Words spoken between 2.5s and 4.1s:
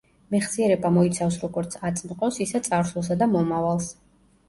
წარსულსა და მომავალს.